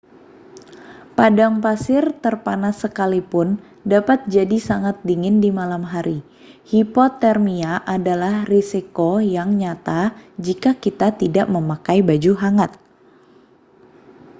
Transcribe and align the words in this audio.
padang 1.17 1.53
pasir 1.65 2.03
terpanas 2.23 2.75
sekalipun 2.83 3.47
dapat 3.93 4.19
jadi 4.35 4.57
sangat 4.69 4.95
dingin 5.09 5.35
di 5.43 5.49
malam 5.59 5.83
hari 5.93 6.17
hipotermia 6.71 7.73
adalah 7.95 8.35
risiko 8.53 9.11
yang 9.35 9.49
nyata 9.61 10.01
jika 10.45 10.71
kita 10.83 11.07
tidak 11.21 11.45
memakai 11.55 11.99
baju 12.07 12.31
hangat 12.43 12.71